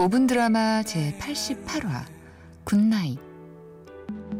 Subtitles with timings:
[0.00, 2.06] 5분 드라마 제 88화
[2.64, 3.18] good night.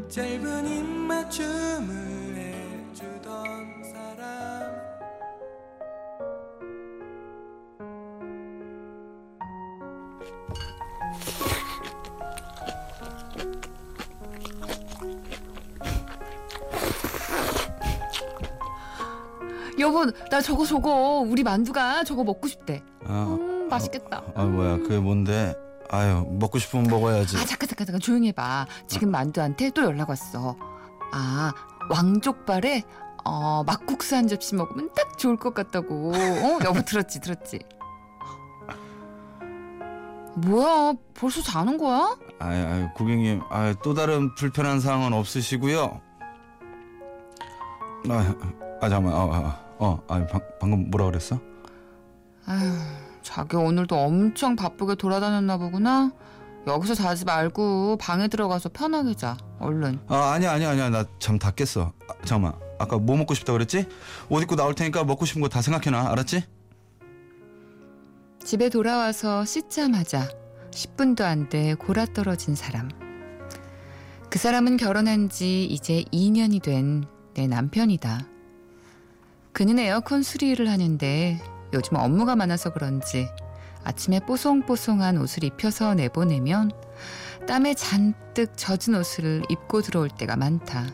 [0.09, 2.35] 짧은 입맞춤을
[2.89, 4.81] 해주던 사람.
[19.77, 21.23] 여보 나 저거 저거.
[21.23, 22.81] 우리 만두가 저거 먹고 싶대.
[23.05, 24.23] 아, 음 맛있겠다.
[24.35, 24.77] 아 뭐야.
[24.77, 25.55] 그게 뭔데?
[25.89, 27.37] 아유 먹고 싶으면 먹어야지.
[27.37, 27.99] 아 잠깐 잠깐 잠깐.
[27.99, 28.67] 조용히 해봐.
[28.87, 30.55] 지금 만두한테 또 연락 왔어.
[31.11, 31.51] 아
[31.89, 32.83] 왕족발에
[33.25, 36.13] 어 막국수 한 접시 먹으면 딱 좋을 것 같다고.
[36.13, 36.59] 어?
[36.65, 37.59] 여보 들었지 들었지?
[40.35, 40.93] 뭐야?
[41.13, 42.15] 벌써 자는 거야?
[42.39, 45.99] 아유, 아유 고객님, 아유, 또 다른 불편한 사항은 없으시고요.
[48.09, 48.35] 아,
[48.81, 51.37] 아 잠깐만, 어, 어, 어, 아, 방, 방금 뭐라 그랬어?
[52.45, 56.11] 아휴 자기 오늘도 엄청 바쁘게 돌아다녔나 보구나
[56.67, 61.51] 여기서 자지 말고 방에 들어가서 편하게 자 얼른 아, 아니야, 아니야, 아니야, 나 잠 다
[61.51, 61.91] 깼어.
[62.07, 63.85] 아, 잠깐만, 아까 뭐 먹고 싶다 그랬지?
[64.29, 66.43] 옷 입고 나올 테니까 먹고 싶은 거 다 생각해놔, 알았지?
[68.43, 70.27] 집에 돌아와서 씻자마자
[70.71, 72.89] 10분도 안돼 골아 떨어진 사람.
[74.29, 78.25] 그 사람은 결혼한 지 이제 2년이 된 내 남편이다.
[79.53, 81.39] 그는 에어컨 수리를 하는데
[81.73, 83.27] 요즘 업무가 많아서 그런지
[83.83, 86.71] 아침에 뽀송뽀송한 옷을 입혀서 내보내면
[87.47, 90.85] 땀에 잔뜩 젖은 옷을 입고 들어올 때가 많다.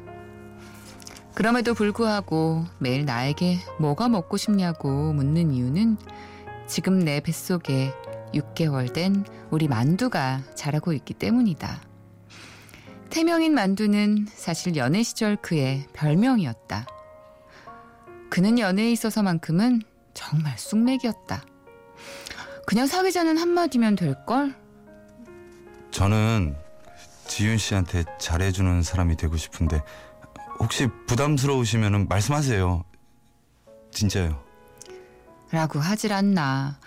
[1.33, 5.97] 그럼에도 불구하고 매일 나에게 뭐가 먹고 싶냐고 묻는 이유는
[6.65, 7.93] 지금 내 뱃속에
[8.33, 11.81] 6개월 된 우리 만두가 자라고 있기 때문이다.
[13.09, 16.87] 태명인 만두는 사실 연애 시절 그의 별명이었다.
[18.29, 19.81] 그는 연애에 있어서만큼은
[20.17, 21.43] 정말 쑥맥이었다.
[22.65, 24.55] 그냥 사귀자는 한마디면 될걸?
[25.91, 26.57] 저는
[27.27, 29.79] 지윤 씨한테 잘해주는 사람이 되고 싶은데
[30.59, 32.83] 혹시 부담스러우시면 말씀하세요.
[33.91, 34.43] 진짜요.
[35.51, 36.79] 라고 하질 않나.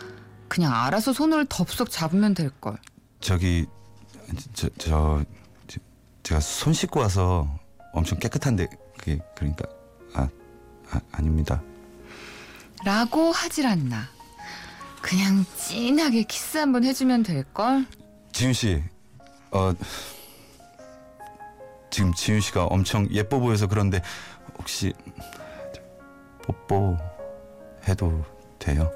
[0.49, 2.79] 그냥 알아서 손을 덥석 잡으면 될걸.
[3.21, 3.65] 저기
[4.55, 5.25] 저, 저,
[5.69, 5.79] 저
[6.25, 7.49] 제가 손 씻고 와서
[7.93, 8.67] 엄청 깨끗한데
[8.99, 9.69] 그게 그러니까
[10.15, 10.29] 아,
[10.91, 11.62] 아 아닙니다.
[12.85, 14.09] 라고 하질 않나.
[15.03, 17.87] 그냥 진하게 키스 한번 해주면 될걸?
[18.33, 18.83] 지윤 씨,
[19.51, 19.73] 어
[21.91, 24.03] 지금 지윤 씨가 엄청 예뻐 보여서 그런데
[24.59, 24.93] 혹시
[26.43, 26.97] 뽀뽀
[27.89, 28.25] 해도
[28.59, 28.91] 돼요?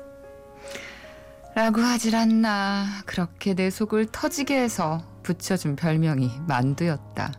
[1.55, 3.03] 라고 하질 않나.
[3.07, 7.33] 그렇게 내 속을 터지게 해서 붙여준 별명이 만두였다.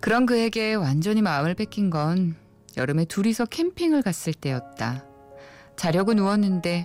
[0.00, 2.36] 그런 그에게 완전히 마음을 뺏긴 건
[2.76, 5.04] 여름에 둘이서 캠핑을 갔을 때였다.
[5.76, 6.84] 자려고 누웠는데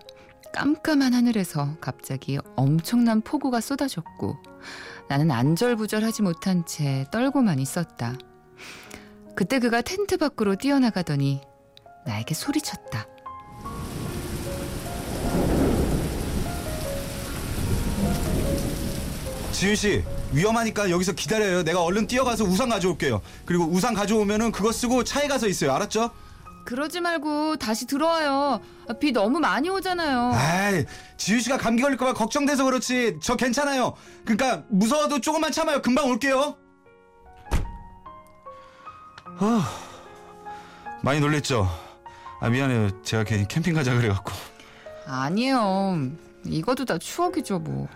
[0.53, 4.38] 깜깜한 하늘에서 갑자기 엄청난 폭우가 쏟아졌고
[5.09, 8.18] 나는 안절부절하지 못한 채 떨고만 있었다.
[9.36, 11.42] 그때 그가 텐트 밖으로 뛰어나가더니
[12.06, 13.06] 나에게 소리쳤다.
[19.52, 21.64] 지윤 씨 위험하니까 여기서 기다려요.
[21.64, 23.22] 내가 얼른 뛰어가서 우산 가져올게요.
[23.46, 25.72] 그리고 우산 가져오면은 그거 쓰고 차에 가서 있어요.
[25.74, 26.12] 알았죠?
[26.67, 28.59] 그러지 말고 다시 들어와요.
[28.89, 30.33] 아, 비 너무 많이 오잖아요.
[30.33, 30.85] 아이,
[31.16, 33.19] 지윤 씨가 감기 걸릴까봐 걱정돼서 그렇지.
[33.22, 33.94] 저 괜찮아요.
[34.25, 35.81] 그러니까 무서워도 조금만 참아요.
[35.81, 36.57] 금방 올게요.
[39.39, 39.61] 어,
[41.01, 41.69] 많이 놀랬죠.
[42.41, 43.01] 아 미안해요.
[43.01, 44.33] 제가 괜히 캠핑 가자 그래갖고.
[45.06, 45.97] 아니에요.
[46.44, 47.88] 이것도 다 추억이죠, 뭐.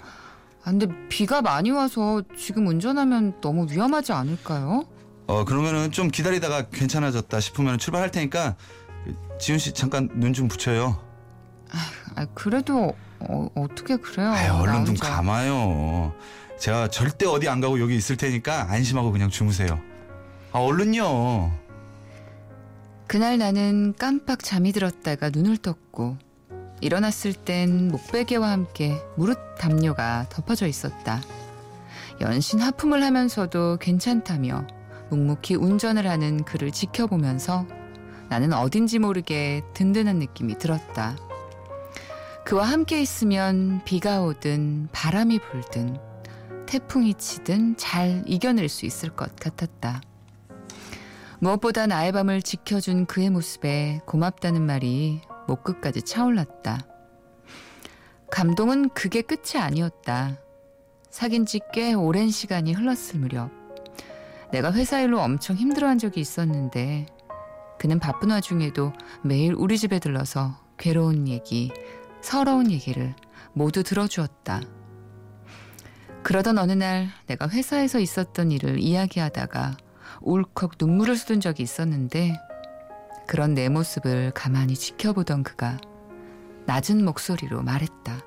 [0.63, 4.85] 아, 근데 비가 많이 와서 지금 운전하면 너무 위험하지 않을까요?
[5.27, 8.55] 어 그러면은 좀 기다리다가 괜찮아졌다 싶으면 출발할 테니까
[9.39, 10.99] 지윤 씨 잠깐 눈 좀 붙여요.
[12.15, 14.29] 아, 그래도 어, 어떻게 그래요?
[14.31, 14.95] 아유, 나 얼른 눈.
[14.95, 16.13] 감아요.
[16.59, 19.79] 제가 절대 어디 안 가고 여기 있을 테니까 안심하고 그냥 주무세요.
[20.51, 21.51] 아 얼른요.
[23.07, 26.17] 그날 나는 깜빡 잠이 들었다가 눈을 떴고
[26.81, 31.21] 일어났을 땐 목베개와 함께 무릇 담요가 덮어져 있었다.
[32.21, 34.65] 연신 하품을 하면서도 괜찮다며
[35.11, 37.67] 묵묵히 운전을 하는 그를 지켜보면서
[38.29, 41.17] 나는 어딘지 모르게 든든한 느낌이 들었다.
[42.45, 45.97] 그와 함께 있으면 비가 오든 바람이 불든
[46.65, 50.01] 태풍이 치든 잘 이겨낼 수 있을 것 같았다.
[51.39, 56.79] 무엇보다 나의 밤을 지켜준 그의 모습에 고맙다는 말이 목 끝까지 차올랐다.
[58.31, 60.37] 감동은 그게 끝이 아니었다.
[61.09, 63.60] 사귄 지 꽤 오랜 시간이 흘렀을 무렵
[64.51, 67.07] 내가 회사 일로 엄청 힘들어한 적이 있었는데
[67.79, 68.93] 그는 바쁜 와중에도
[69.23, 71.71] 매일 우리 집에 들러서 괴로운 얘기,
[72.21, 73.15] 서러운 얘기를
[73.53, 74.61] 모두 들어주었다.
[76.23, 79.77] 그러던 어느 날 내가 회사에서 있었던 일을 이야기하다가
[80.21, 82.35] 울컥 눈물을 쏟은 적이 있었는데
[83.27, 85.79] 그런 내 모습을 가만히 지켜보던 그가
[86.65, 88.19] 낮은 목소리로 말했다.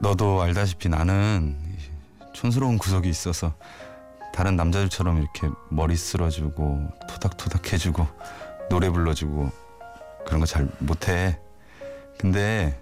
[0.00, 1.61] 너도 알다시피 나는
[2.42, 3.54] 촌스러운 구석이 있어서
[4.34, 8.04] 다른 남자들처럼 이렇게 머리 쓸어주고 토닥토닥 해주고
[8.68, 9.48] 노래 불러주고
[10.26, 11.38] 그런 거 잘 못해.
[12.18, 12.76] 근데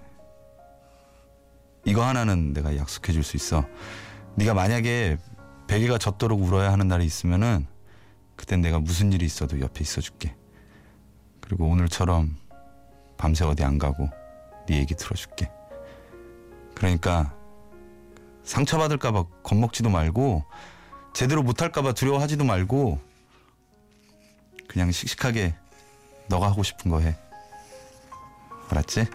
[1.84, 3.66] 이거 하나는 내가 약속해 줄 수 있어.
[4.36, 5.18] 네가 만약에
[5.66, 7.66] 베개가 젖도록 울어야 하는 날이 있으면은
[8.36, 10.34] 그땐 내가 무슨 일이 있어도 옆에 있어 줄게.
[11.42, 12.34] 그리고 오늘처럼
[13.18, 14.08] 밤새 어디 안 가고
[14.66, 15.50] 네 얘기 들어줄게.
[16.74, 17.34] 그러니까
[18.44, 20.44] 상처받을까봐 겁먹지도 말고
[21.12, 22.98] 제대로 못할까봐 두려워하지도 말고
[24.68, 25.54] 그냥 씩씩하게
[26.28, 27.16] 너가 하고 싶은 거 해.
[28.68, 29.06] 알았지?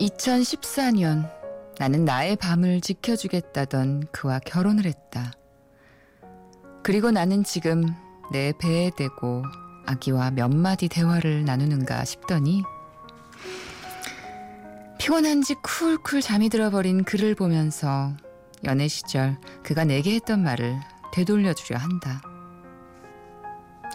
[0.00, 1.30] 2014년
[1.78, 5.32] 나는 나의 밤을 지켜주겠다던 그와 결혼을 했다.
[6.82, 7.84] 그리고 나는 지금
[8.32, 9.44] 내 배에 대고
[9.86, 12.62] 아기와 몇 마디 대화를 나누는가 싶더니
[15.02, 18.12] 피곤한지 쿨쿨 잠이 들어버린 그를 보면서
[18.62, 20.78] 연애 시절 그가 내게 했던 말을
[21.12, 22.22] 되돌려주려 한다.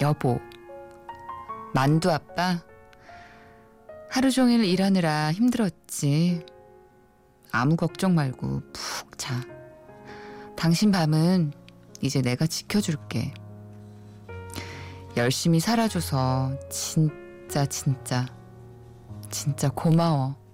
[0.01, 0.41] 여보,
[1.73, 2.61] 만두 아빠,
[4.09, 6.45] 하루 종일 일하느라 힘들었지.
[7.53, 9.41] 아무 걱정 말고 푹 자.
[10.57, 11.53] 당신 밤은
[12.01, 13.33] 이제 내가 지켜줄게.
[15.15, 18.25] 열심히 살아줘서 진짜 진짜
[19.29, 20.46] 진짜 고마워.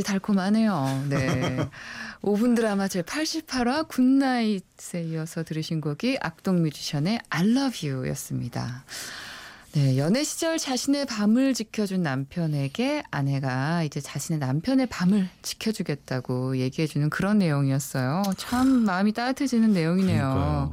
[0.00, 1.04] 뭐 노래까지 달콤하네요.
[1.08, 1.68] 네.
[2.22, 8.84] 5분 드라마 제 88화 굿나잇에 이어서 들으신 곡이 악동 뮤지션의 I Love You였습니다.
[9.72, 17.38] 네, 연애 시절 자신의 밤을 지켜준 남편에게 아내가 이제 자신의 남편의 밤을 지켜주겠다고 얘기해주는 그런
[17.38, 18.22] 내용이었어요.
[18.36, 20.18] 참 마음이 따뜻해지는 내용이네요.
[20.18, 20.70] 그러니까요.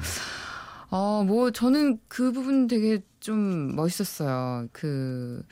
[0.90, 4.68] 어, 뭐 저는 그 부분 되게 좀 멋있었어요.
[4.74, 5.44] 그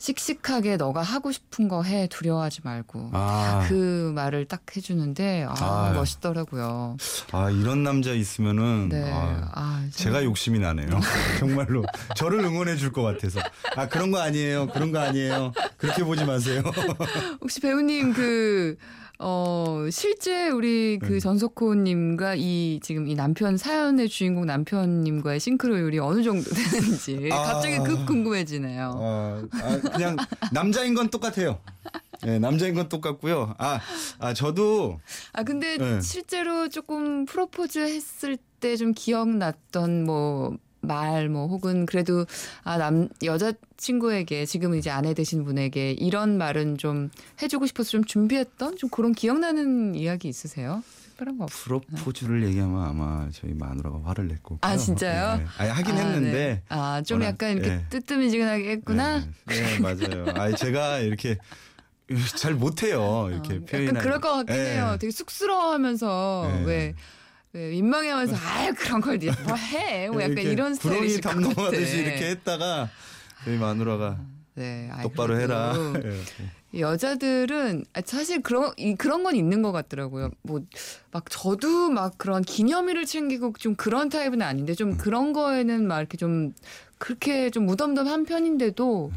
[0.00, 5.92] 씩씩하게 너가 하고 싶은 거 해 두려워하지 말고 아, 그 말을 딱 해주는데 아, 아.
[5.94, 6.96] 멋있더라고요.
[7.32, 10.88] 아 이런 남자 있으면은 네, 아, 아, 제가 욕심이 나네요.
[11.38, 11.84] 정말로
[12.16, 13.40] 저를 응원해 줄 것 같아서
[13.76, 14.66] 아 그런 거 아니에요.
[14.68, 15.52] 그런 거 아니에요.
[15.76, 16.62] 그렇게 보지 마세요.
[17.40, 18.76] 혹시 배우님 그
[19.22, 21.20] 어, 실제 우리 그 네.
[21.20, 27.42] 전석호님과 이 지금 이 남편 사연의 주인공 남편님과의 싱크로율이 어느 정도 되는지 아.
[27.42, 28.98] 갑자기 급 궁금해지네요.
[28.98, 30.16] 아, 아, 그냥
[30.52, 31.60] 남자인 건 똑같아요.
[32.22, 33.54] 네, 남자인 건 똑같고요.
[33.58, 33.80] 아,
[34.18, 35.00] 아 저도
[35.32, 36.00] 아 근데 네.
[36.00, 42.24] 실제로 조금 프로포즈 했을 때 좀 기억났던 뭐 말 뭐 혹은 그래도
[42.64, 47.10] 아 남 여자 친구에게 지금 이제 아내 되신 분에게 이런 말은 좀
[47.42, 50.82] 해주고 싶어서 좀 준비했던 좀 그런 기억나는 이야기 있으세요?
[51.10, 51.80] 특별한 거 없어요?
[51.80, 54.58] 프로포즈를 얘기하면 아마 저희 마누라가 화를 낼 거고요.
[54.62, 55.36] 아 진짜요?
[55.38, 55.46] 네.
[55.58, 56.62] 아니, 하긴 아, 했는데 네.
[56.70, 57.84] 아 좀 워낙, 약간 이렇게 예.
[57.90, 59.18] 뜨뜨미지근하게 했구나.
[59.18, 60.26] 네, 네, 맞아요.
[60.34, 61.36] 아 제가 이렇게
[62.36, 63.28] 잘 못해요.
[63.30, 63.88] 이렇게 어, 표현을.
[63.88, 64.72] 약간 그럴 것 같긴 예.
[64.74, 64.96] 해요.
[64.98, 66.64] 되게 쑥스러워하면서 네.
[66.64, 66.94] 왜,
[67.52, 70.08] 왜 민망해하면서 아유 그런 걸뭐 해?
[70.08, 71.40] 뭐 약간 이렇게 이런 구렁이 스타일이실 것 같아.
[71.40, 72.88] 담넘하듯이 이렇게 했다가
[73.44, 74.18] 저희 마누라가
[74.54, 75.74] 네, 아이, 똑바로 해라.
[76.04, 76.80] 예.
[76.80, 80.30] 여자들은 아, 사실 그런 이- 그런 건 있는 것 같더라고요.
[80.42, 80.60] 뭐
[81.12, 84.76] 막 저도 막 그런 기념일을 챙기고 좀 그런 타입은 아닌데 음.
[84.76, 86.52] 좀 그런 거에는 막 이렇게 좀
[86.98, 89.10] 그렇게 좀 무덤덤한 편인데도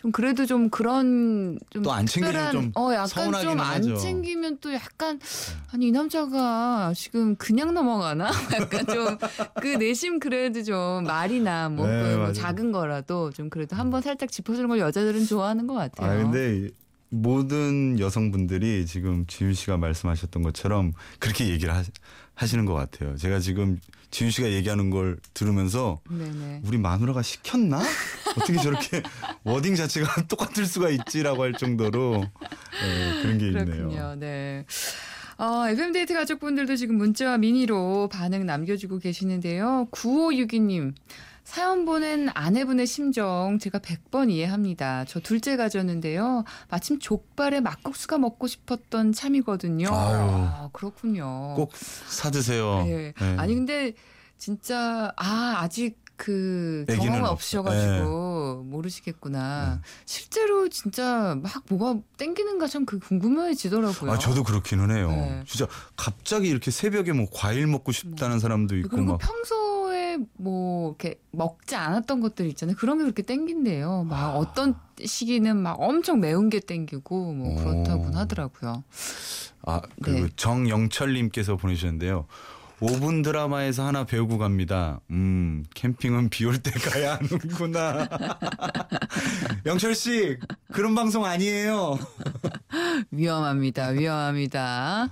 [0.00, 3.96] 좀 그래도 좀 그런 좀 또 안 챙기면 특별한- 좀어 약간 좀 안.
[3.96, 5.18] 챙기면 또 약간
[5.72, 9.18] 아니 이 남자가 지금 그냥 넘어가나 약간 좀
[9.60, 12.32] 그 내심 그래도 좀 말이나 뭐, 네, 그 뭐.
[12.32, 16.10] 작은 거라도 좀 그래도 한번 살짝 짚어주는 걸 여자들은 좋아하는 것 같아요.
[16.10, 16.68] 아 근데
[17.10, 21.82] 모든 여성분들이 지금 지윤 씨가 말씀하셨던 것처럼 그렇게 얘기를 하,
[22.34, 23.16] 하시는 것 같아요.
[23.16, 26.62] 제가 지금 지윤 씨가 얘기하는 걸 들으면서 네네.
[26.64, 27.82] 우리 마누라가 시켰나?
[28.38, 29.02] 어떻게 저렇게
[29.44, 32.24] 워딩 자체가 똑같을 수가 있지라고 할 정도로
[32.84, 33.64] 예, 그런 게 있네요.
[33.64, 34.14] 그렇군요.
[34.16, 34.64] 네.
[35.38, 39.88] 어, FM데이트 가족분들도 지금 문자와 미니로 반응 남겨주고 계시는데요.
[39.92, 40.94] 9562님.
[41.44, 45.06] 사연 보낸 아내분의 심정 제가 100번 이해합니다.
[45.06, 46.44] 저 둘째 가졌는데요.
[46.68, 49.88] 마침 족발에 막국수가 먹고 싶었던 참이거든요.
[49.88, 50.18] 아유.
[50.20, 51.54] 아, 그렇군요.
[51.54, 52.84] 꼭 사드세요.
[52.84, 53.14] 네.
[53.18, 53.36] 네.
[53.38, 53.94] 아니 근데
[54.36, 57.32] 진짜 아 아직 그 없어.
[57.32, 59.76] 없으셔가지고 모르시겠구나.
[59.76, 59.80] 네.
[60.04, 64.10] 실제로 진짜 막 뭐가 땡기는가 참 그 궁금해지더라고요.
[64.12, 65.10] 아 저도 그렇기는 해요.
[65.10, 65.42] 네.
[65.46, 71.20] 진짜 갑자기 이렇게 새벽에 뭐 과일 먹고 싶다는 사람도 있고 그리고 막 평소에 뭐 이렇게
[71.30, 72.76] 먹지 않았던 것들 있잖아요.
[72.76, 74.04] 그런 게 그렇게 땡긴대요.
[74.04, 74.36] 막 아.
[74.36, 77.56] 어떤 시기는 막 엄청 매운 게 땡기고 뭐 오.
[77.56, 78.82] 그렇다고 하더라고요.
[79.62, 80.28] 아, 그리고 네.
[80.36, 82.26] 정영철님께서 보내주셨는데요.
[82.80, 85.00] 5분 드라마에서 하나 배우고 갑니다.
[85.10, 88.08] 음, 캠핑은 비 올 때 가야 하는구나.
[89.66, 90.36] 영철 씨,
[90.72, 91.98] 그런 방송 아니에요.
[93.10, 93.88] 위험합니다.
[93.88, 95.08] 위험합니다.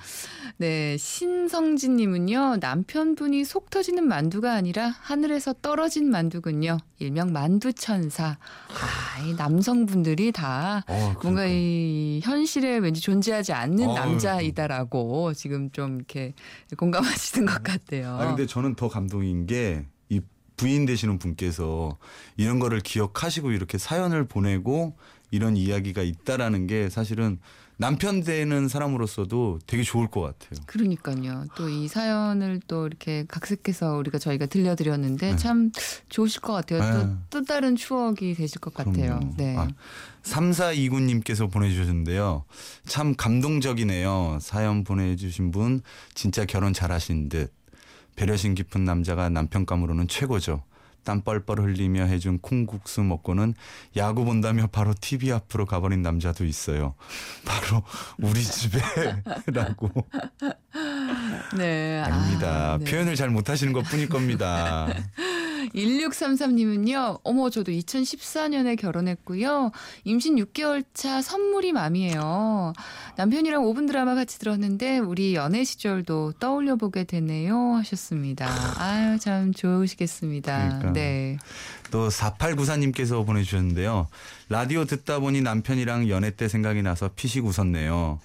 [0.59, 6.79] 네, 신성진 님은요, 남편분이 속 터지는 만두가 아니라 하늘에서 떨어진 만두군요.
[6.99, 8.39] 일명 만두 천사.
[8.69, 11.47] 아, 이 남성분들이 다 어, 뭔가 그러니까.
[11.49, 13.95] 이 현실에 왠지 존재하지 않는 어휴.
[13.95, 16.33] 남자이다라고 지금 좀 이렇게
[16.79, 18.17] 공감하시는 것 같아요.
[18.17, 20.21] 아 근데 저는 더 감동인 게 이
[20.57, 21.99] 부인 되시는 분께서
[22.37, 24.97] 이런 거를 기억하시고 이렇게 사연을 보내고
[25.31, 27.39] 이런 이야기가 있다라는 게 사실은
[27.79, 30.65] 남편 되는 사람으로서도 되게 좋을 것 같아요.
[30.67, 31.45] 그러니까요.
[31.55, 35.37] 또 이 사연을 또 이렇게 각색해서 우리가 저희가 들려드렸는데 네.
[35.37, 35.71] 참
[36.09, 36.81] 좋으실 것 같아요.
[36.81, 36.91] 네.
[37.31, 39.19] 또, 또 다른 추억이 되실 것 같아요.
[39.19, 39.35] 그럼요.
[39.37, 39.57] 네.
[39.57, 39.69] 아,
[40.23, 42.45] 3429님께서 보내주셨는데요.
[42.87, 44.39] 참 감동적이네요.
[44.41, 45.83] 사연 보내주신 분
[46.15, 47.53] 진짜 결혼 잘하신 듯.
[48.17, 50.63] 배려심 깊은 남자가 남편감으로는 최고죠.
[51.07, 53.55] 땀 뻘뻘 흘리며 해준 콩국수 먹고는
[53.97, 56.95] 야구 본다며 바로 TV 앞으로 가버린 남자도 있어요.
[57.47, 57.83] 바로
[58.19, 59.89] 우리 집에라고.
[61.57, 62.01] 네.
[62.01, 62.73] 아닙니다.
[62.73, 62.85] 아, 네.
[62.85, 64.89] 표현을 잘 못하시는 것 뿐일 겁니다.
[65.75, 69.73] 1633님은요, 어머, 저도 2014년에 결혼했고요.
[70.05, 72.73] 임신 6개월 차 선물이 맘이에요.
[73.17, 77.75] 남편이랑 5분 드라마 같이 들었는데, 우리 연애 시절도 떠올려 보게 되네요.
[77.75, 78.49] 하셨습니다.
[78.79, 80.79] 아유, 참 좋으시겠습니다.
[80.79, 80.93] 그러니까.
[80.93, 81.39] 네.
[81.91, 84.09] 또 4894님께서 보내주셨는데요.
[84.49, 88.21] 라디오 듣다 보니 남편이랑 연애 때 생각이 나서 피식 웃었네요.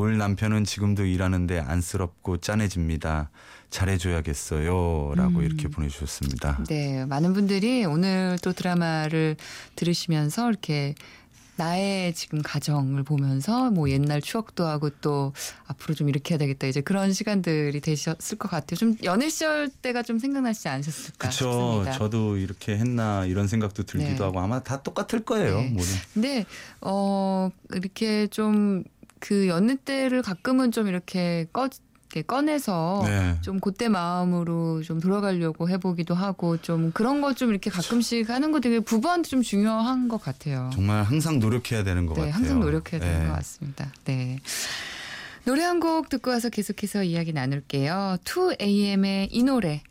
[0.00, 3.30] 울 남편은 지금도 일하는데 안쓰럽고 짠해집니다.
[3.70, 5.14] 잘해줘야겠어요.
[5.16, 5.44] 라고 음.
[5.44, 6.64] 이렇게 보내주셨습니다.
[6.68, 7.04] 네.
[7.06, 9.36] 많은 분들이 오늘 또 드라마를
[9.74, 10.94] 들으시면서 이렇게
[11.56, 15.32] 나의 지금 가정을 보면서 뭐 옛날 추억도 하고 또
[15.66, 18.76] 앞으로 좀 이렇게 해야 되겠다 이제 그런 시간들이 되셨을 것 같아요.
[18.76, 21.30] 좀 연애 시절 때가 좀 생각나시지 않으셨을까 그쵸.
[21.30, 21.92] 싶습니다.
[21.92, 24.22] 저도 이렇게 했나 이런 생각도 들기도 네.
[24.22, 25.60] 하고 아마 다 똑같을 거예요.
[25.60, 25.70] 네.
[25.70, 25.88] 모든.
[26.12, 26.44] 근데
[26.82, 28.84] 어 이렇게 좀
[29.20, 31.68] 그 연애 때를 가끔은 좀 이렇게 꺼
[32.26, 33.36] 꺼내서 네.
[33.42, 38.60] 좀 그때 마음으로 좀 돌아가려고 해보기도 하고 좀 그런 거 좀 이렇게 가끔씩 하는 거
[38.60, 40.70] 되게 부부한테 좀 중요한 것 같아요.
[40.72, 42.34] 정말 항상 노력해야 되는 것 네, 같아요.
[42.34, 43.26] 항상 노력해야 되는 네.
[43.26, 43.92] 것 같습니다.
[44.04, 44.38] 네.
[45.44, 48.16] 노래 한 곡 듣고 와서 계속해서 이야기 나눌게요.
[48.24, 49.82] 2AM의 이 노래.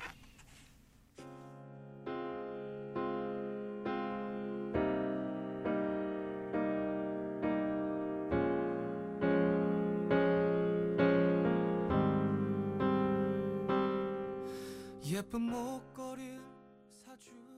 [15.25, 16.39] 예쁜 목걸이
[17.03, 17.54] 사주고 싶지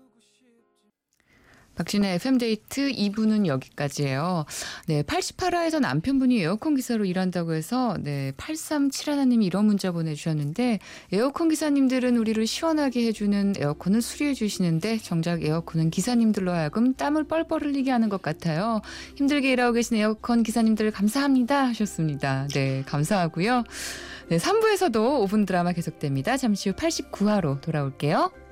[1.78, 4.46] 박신의 FM데이트 2부는 여기까지예요.
[4.88, 10.80] 네, 88화에서 남편분이 에어컨 기사로 일한다고 해서 네, 8371님이 이런 문자 보내주셨는데
[11.14, 17.92] 에어컨 기사님들은 우리를 시원하게 해주는 에어컨을 수리해 주시는데 정작 에어컨은 기사님들로 하여금 땀을 뻘뻘 흘리게
[17.92, 18.82] 하는 것 같아요.
[19.16, 22.48] 힘들게 일하고 계신 에어컨 기사님들 감사합니다 하셨습니다.
[22.54, 23.64] 네, 감사하고요.
[24.30, 26.38] 네, 3부에서도 5분 드라마 계속됩니다.
[26.38, 28.47] 잠시 후 89화로 돌아올게요.